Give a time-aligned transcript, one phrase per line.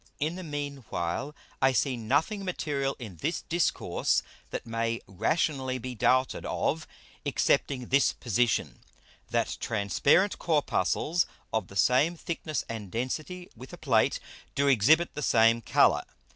[0.19, 5.93] In the mean while I see nothing material in this Discourse that may rationally be
[5.93, 6.87] doubted of,
[7.23, 8.79] excepting this Position:
[9.29, 14.19] That transparent Corpuscles of the same thickness and density with a Plate,
[14.55, 16.01] do exhibit the same Colour.